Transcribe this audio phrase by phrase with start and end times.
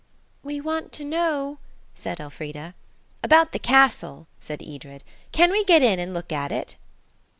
[0.41, 1.59] "We want to know–"
[1.93, 2.73] said Elfrida.
[3.21, 6.75] "About the castle," said Edred, "Can we get in and look at it?"